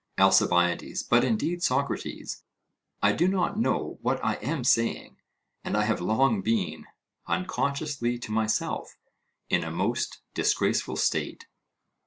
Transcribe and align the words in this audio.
ALCIBIADES: 0.17 1.03
But, 1.03 1.23
indeed, 1.23 1.61
Socrates, 1.61 2.43
I 3.03 3.11
do 3.11 3.27
not 3.27 3.59
know 3.59 3.99
what 4.01 4.19
I 4.25 4.37
am 4.41 4.63
saying; 4.63 5.17
and 5.63 5.77
I 5.77 5.83
have 5.83 6.01
long 6.01 6.41
been, 6.41 6.87
unconsciously 7.27 8.17
to 8.17 8.31
myself, 8.31 8.97
in 9.47 9.63
a 9.63 9.69
most 9.69 10.21
disgraceful 10.33 10.95
state. 10.95 11.45